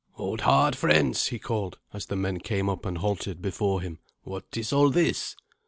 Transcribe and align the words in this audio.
"Hold 0.13 0.41
hard, 0.41 0.75
friends!" 0.75 1.27
he 1.27 1.37
called, 1.37 1.77
as 1.93 2.07
the 2.07 2.15
men 2.15 2.39
came 2.39 2.69
up 2.71 2.87
and 2.87 2.97
halted 2.97 3.39
before 3.39 3.81
him; 3.81 3.99
"what 4.23 4.45
is 4.55 4.73
all 4.73 4.89
this?" 4.89 5.35